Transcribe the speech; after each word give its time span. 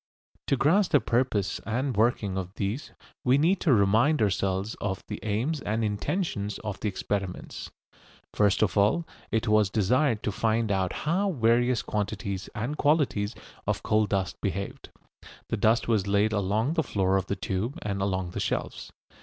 To 0.47 0.57
grasp 0.57 0.93
the 0.93 0.99
purpose 0.99 1.61
and 1.63 1.95
working 1.95 2.35
of 2.35 2.55
these 2.55 2.91
we 3.23 3.37
need 3.37 3.59
to 3.61 3.71
remind 3.71 4.19
ourselves 4.19 4.73
of 4.81 5.03
the 5.07 5.19
aims 5.21 5.61
and 5.61 5.83
intentions 5.83 6.57
of 6.63 6.79
the 6.79 6.87
experiments. 6.89 7.69
First 8.33 8.63
of 8.63 8.75
all 8.79 9.05
it 9.29 9.47
was 9.47 9.69
desired 9.69 10.23
to 10.23 10.31
find 10.31 10.71
out 10.71 10.91
how 11.05 11.31
various 11.33 11.83
quantities 11.83 12.49
and 12.55 12.77
qualities 12.77 13.35
of 13.67 13.83
coal 13.83 14.07
dust 14.07 14.41
behaved. 14.41 14.89
The 15.49 15.57
dust 15.57 15.87
was 15.87 16.07
laid 16.07 16.33
along 16.33 16.73
the 16.73 16.81
floor 16.81 17.15
of 17.15 17.27
the 17.27 17.35
tube 17.35 17.77
and 17.83 18.01
along 18.01 18.31
the 18.31 18.39
shelves. 18.39 18.91